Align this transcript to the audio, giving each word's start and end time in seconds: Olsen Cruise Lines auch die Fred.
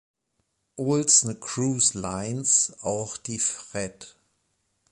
Olsen 0.77 1.39
Cruise 1.39 1.93
Lines 1.95 2.73
auch 2.81 3.17
die 3.17 3.37
Fred. 3.37 4.15